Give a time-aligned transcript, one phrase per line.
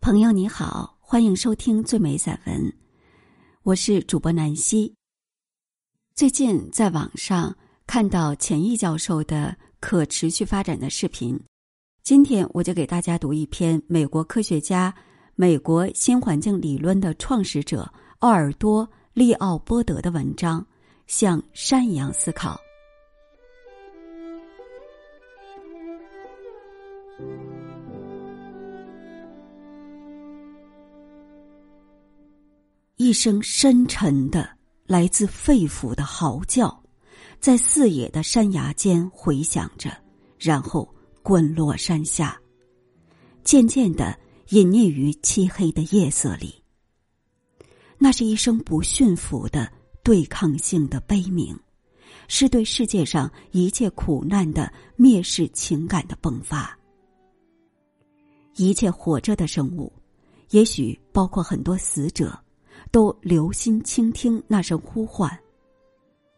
[0.00, 2.72] 朋友你好，欢迎收听最美散文，
[3.62, 4.94] 我是主播南希。
[6.14, 7.54] 最近在网上
[7.86, 11.38] 看到钱毅教授的可持续发展的视频，
[12.02, 14.94] 今天我就给大家读一篇美国科学家、
[15.34, 20.60] 美国新环境理论的创始者奥尔多利奥波德的文章
[21.06, 22.54] 《像山一样思考》。
[33.08, 34.46] 一声深沉的、
[34.84, 36.78] 来自肺腑的嚎叫，
[37.40, 39.90] 在四野的山崖间回响着，
[40.38, 42.38] 然后滚落山下，
[43.42, 44.14] 渐渐的
[44.50, 46.62] 隐匿于漆黑的夜色里。
[47.96, 49.72] 那是一声不驯服的
[50.04, 51.58] 对抗性的悲鸣，
[52.28, 56.78] 是对世界上一切苦难的蔑视情感的迸发。
[58.56, 59.90] 一切活着的生物，
[60.50, 62.38] 也许包括很多死者。
[62.90, 65.30] 都留心倾听那声呼唤。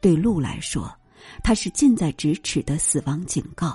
[0.00, 0.90] 对鹿来说，
[1.42, 3.70] 它是近在咫尺的死亡警告；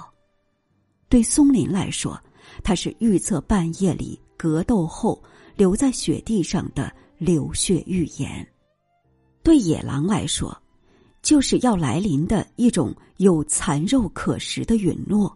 [1.09, 2.19] 对松林来说，
[2.63, 5.21] 它是预测半夜里格斗后
[5.55, 8.45] 留在雪地上的流血预言；
[9.41, 10.55] 对野狼来说，
[11.21, 15.27] 就是要来临的一种有残肉可食的陨落；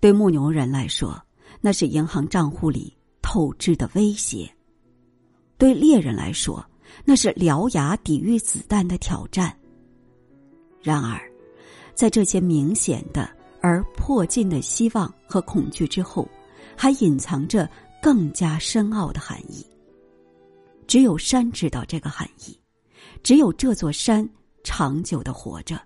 [0.00, 1.22] 对牧牛人来说，
[1.60, 4.52] 那是银行账户里透支的威胁。
[5.62, 6.60] 对猎人来说，
[7.04, 9.56] 那是獠牙抵御子弹的挑战。
[10.82, 11.22] 然而，
[11.94, 16.28] 在这些明显的而迫近的希望和恐惧之后，
[16.76, 17.70] 还隐藏着
[18.02, 19.64] 更加深奥的含义。
[20.88, 22.58] 只有山知道这个含义，
[23.22, 24.28] 只有这座山
[24.64, 25.80] 长久的活着，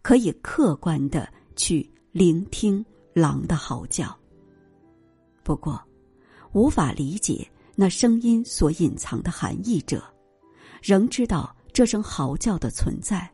[0.00, 4.18] 可以客观的去聆听狼的嚎叫。
[5.42, 5.78] 不过，
[6.52, 7.46] 无法理解。
[7.80, 10.04] 那声音所隐藏的含义者，
[10.82, 13.26] 仍知道这声嚎叫的存在，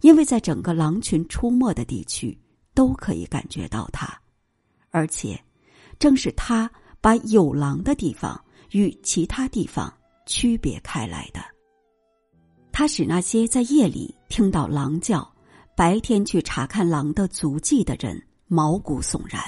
[0.00, 2.34] 因为在整个狼群出没的地区
[2.72, 4.18] 都可以感觉到它，
[4.88, 5.38] 而且
[5.98, 6.70] 正是它
[7.02, 9.92] 把有狼的地方与其他地方
[10.24, 11.40] 区别开来的。
[12.72, 15.30] 它使那些在夜里听到狼叫、
[15.76, 19.38] 白天去查看狼的足迹的人毛骨悚然，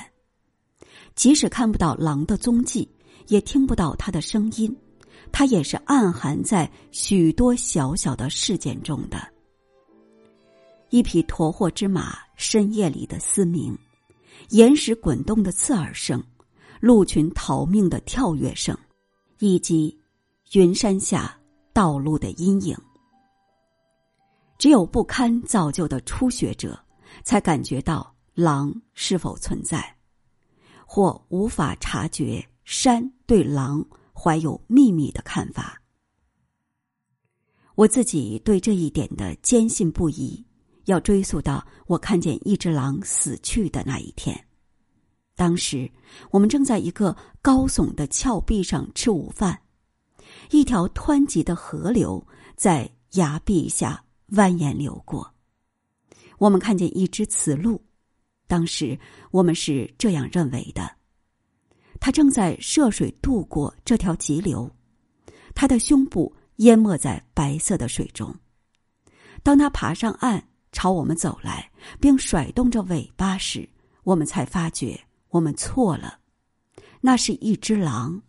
[1.15, 2.87] 即使看不到狼的踪迹。
[3.29, 4.75] 也听不到他的声音，
[5.31, 9.27] 他也是暗含在许多小小的事件中的。
[10.91, 13.77] 一匹驮货之马深夜里的嘶鸣，
[14.51, 16.23] 岩石滚动的刺耳声，
[16.81, 18.77] 鹿群逃命的跳跃声，
[19.39, 19.99] 以及
[20.53, 21.35] 云山下
[21.73, 22.77] 道路的阴影。
[24.59, 26.79] 只有不堪造就的初学者，
[27.25, 29.97] 才感觉到狼是否存在，
[30.87, 32.47] 或无法察觉。
[32.73, 35.79] 山对狼怀有秘密的看法，
[37.75, 40.43] 我自己对这一点的坚信不疑，
[40.87, 44.35] 要追溯到我看见一只狼死去的那一天。
[45.37, 45.89] 当时
[46.31, 49.61] 我们正在一个高耸的峭壁上吃午饭，
[50.51, 55.31] 一条湍急的河流在崖壁下蜿蜒流过，
[56.39, 57.85] 我们看见一只雌鹿，
[58.47, 58.99] 当时
[59.31, 61.02] 我们是这样认为的。
[62.05, 64.69] 他正在涉水渡过这条急流，
[65.55, 68.35] 他的胸部淹没在白色的水中。
[69.45, 71.71] 当他爬上岸朝我们走来，
[72.01, 73.69] 并甩动着尾巴时，
[74.03, 76.19] 我们才发觉我们错了，
[77.01, 78.21] 那是一只狼。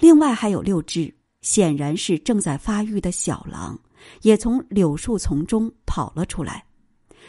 [0.00, 3.78] 另外还有六只，显然是正在发育的小狼，
[4.22, 6.66] 也从柳树丛中跑了出来。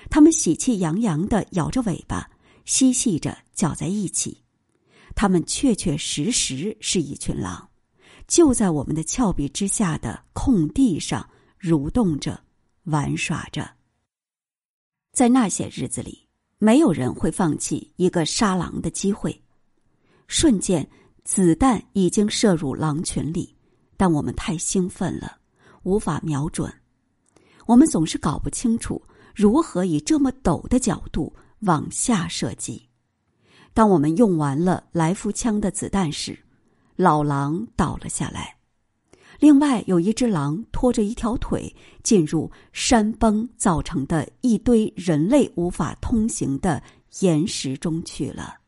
[0.09, 2.27] 它们喜气洋洋的摇着尾巴，
[2.65, 4.41] 嬉戏着搅在一起。
[5.15, 7.69] 他们确确实实是一群狼，
[8.27, 11.29] 就在我们的峭壁之下的空地上
[11.59, 12.43] 蠕动着、
[12.83, 13.69] 玩耍着。
[15.13, 16.27] 在那些日子里，
[16.57, 19.39] 没有人会放弃一个杀狼的机会。
[20.27, 20.89] 瞬间，
[21.25, 23.55] 子弹已经射入狼群里，
[23.97, 25.37] 但我们太兴奋了，
[25.83, 26.73] 无法瞄准。
[27.67, 29.01] 我们总是搞不清楚
[29.35, 32.89] 如何以这么陡的角度往下射击。
[33.73, 36.37] 当我们用完了来福枪的子弹时，
[36.95, 38.57] 老狼倒了下来。
[39.39, 46.83] 另外有一只狼拖着一条腿进入山崩造成的一堆人类无法通行的
[47.21, 48.59] 岩石中去了。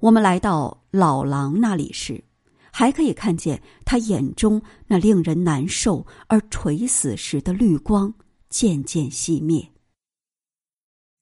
[0.00, 2.24] 我们来到老狼那里时，
[2.72, 8.12] 还可以看见他眼中那令人难受而垂死时的绿光
[8.48, 9.70] 渐渐熄灭。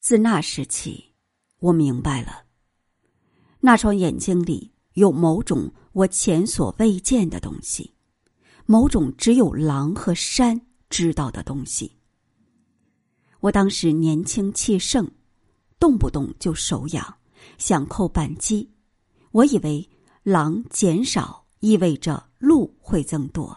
[0.01, 1.10] 自那时起。
[1.61, 2.45] 我明白了，
[3.61, 7.95] 那双眼睛里有某种我前所未见的东西，
[8.67, 11.97] 某种只有狼和山知道的东西。
[13.41, 15.11] 我当时年轻气盛，
[15.79, 17.17] 动不动就手痒，
[17.59, 18.71] 想扣扳机。
[19.31, 19.89] 我以为
[20.23, 23.57] 狼减少意味着鹿会增多，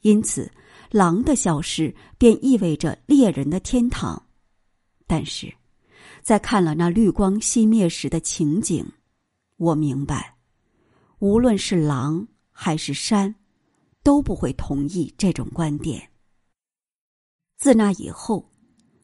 [0.00, 0.50] 因此
[0.90, 4.22] 狼的消失便意味着猎人的天堂。
[5.06, 5.54] 但是，
[6.28, 8.86] 在看了那绿光熄灭时的情景。
[9.56, 10.36] 我明白，
[11.20, 13.34] 无论是狼还是山，
[14.02, 16.10] 都不会同意这种观点。
[17.56, 18.52] 自那以后，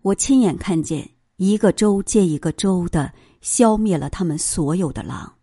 [0.03, 3.11] 我亲眼看见一个州接一个州的
[3.41, 5.39] 消灭了他们所有的狼。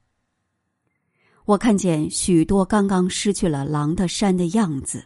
[1.46, 5.06] 我看见许多刚刚失去了狼的山的样子，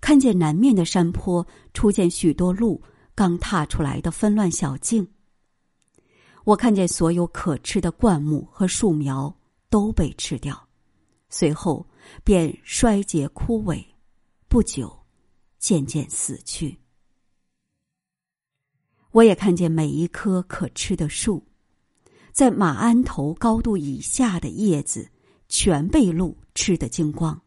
[0.00, 2.82] 看见南面的山坡出现许多鹿
[3.14, 5.06] 刚踏出来的纷乱小径。
[6.46, 9.36] 我看见所有可吃的灌木和树苗
[9.68, 10.56] 都被吃掉，
[11.28, 11.84] 随后
[12.22, 13.84] 便衰竭枯萎，
[14.46, 14.96] 不久
[15.58, 16.78] 渐渐死去。
[19.10, 21.44] 我也看见每一棵可吃的树，
[22.30, 25.10] 在马鞍头高度以下的叶子
[25.48, 27.42] 全被鹿吃得精光。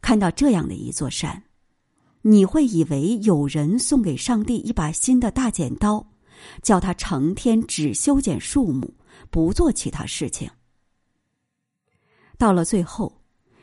[0.00, 1.44] 看到这样的一座山，
[2.22, 6.11] 你会以为有人送给上帝一把新的大剪刀。
[6.62, 8.94] 叫他成天只修剪树木，
[9.30, 10.50] 不做其他事情。
[12.38, 13.20] 到了最后，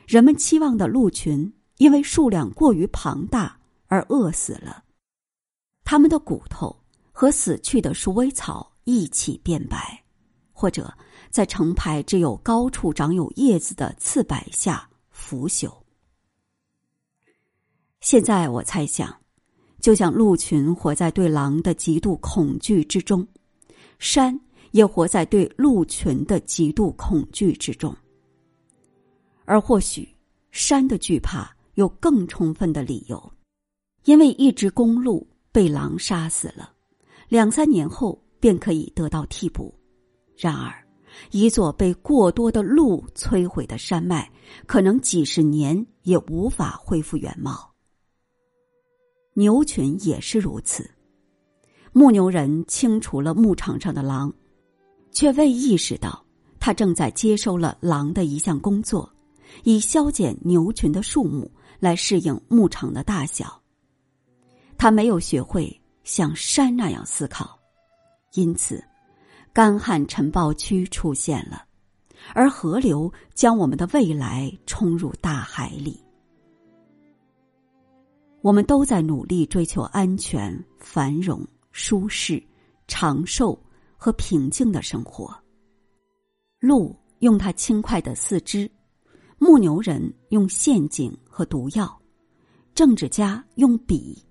[0.08, 4.84] 人们期望的鹿群因为数量过于庞大而饿死了，
[5.84, 10.04] 他们的骨头和死去的鼠尾草一起变白，
[10.52, 10.96] 或者
[11.30, 15.72] 在成排只有高处长有叶子的刺柏下腐朽。
[18.02, 19.14] 现在我猜想。
[19.80, 23.26] 就像鹿群活在对狼的极度恐惧之中，
[23.98, 24.40] 山
[24.72, 27.96] 也活在对鹿群的极度恐惧之中。
[29.46, 30.08] 而或许
[30.52, 33.31] 山的惧怕有更充分的理由，
[34.06, 36.72] 因为一只公鹿被狼杀死了，
[37.28, 39.74] 两三年后便可以得到替补。
[40.38, 40.74] 然而，
[41.31, 44.31] 一座被过多的鹿摧毁的山脉，
[44.68, 47.69] 可能几十年也无法恢复原貌。
[49.34, 50.90] 牛群也是如此。
[51.92, 54.34] 牧牛人清除了牧场上的狼，
[55.12, 56.24] 却未意识到
[56.60, 59.12] 他正在接收了狼的一项工作，
[59.64, 61.50] 以削减牛群的数目
[61.80, 63.60] 来适应牧场的大小。
[64.78, 67.58] 他没有学会像山那样思考，
[68.34, 68.84] 因此，
[69.52, 71.66] 干旱尘暴区出现了，
[72.34, 76.00] 而河流将我们的未来冲入大海里。
[78.41, 82.41] 我们都在努力追求安全、繁荣、舒适、
[82.88, 83.57] 长寿
[83.97, 85.33] 和平静的生活。
[86.59, 88.69] 鹿用它轻快的四肢，
[89.38, 92.01] 牧牛人用陷阱和毒药，
[92.74, 94.25] 政治家用笔，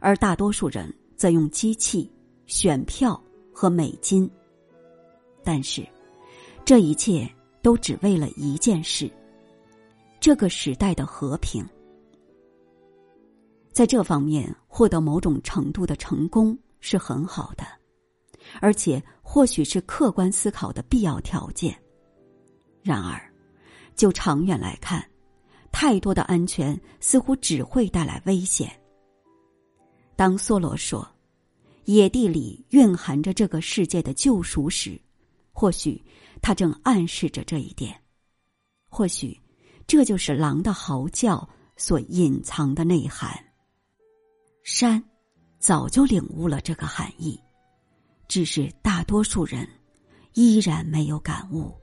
[0.00, 2.10] 而大多数人则用机器、
[2.46, 3.20] 选票
[3.52, 4.30] 和美金。
[5.42, 5.84] 但是，
[6.64, 7.28] 这一切
[7.60, 9.10] 都只为了一件事：
[10.20, 11.64] 这个时代的和平。
[13.80, 17.64] 在这方面获得某种程度的成功是很好的，
[18.60, 21.74] 而且或许是客观思考的必要条件。
[22.82, 23.18] 然而，
[23.96, 25.02] 就长远来看，
[25.72, 28.70] 太多的安全似乎只会带来危险。
[30.14, 31.08] 当梭罗说
[31.88, 35.00] “野地里蕴含着这个世界的救赎”时，
[35.52, 36.04] 或许
[36.42, 37.98] 他正暗示着这一点。
[38.90, 39.40] 或许，
[39.86, 43.42] 这就是狼的嚎叫所隐藏的内涵。
[44.62, 45.02] 山
[45.58, 47.40] 早就领悟了这个含义
[48.28, 49.68] 只是大多数人
[50.34, 51.80] 依然没有感悟。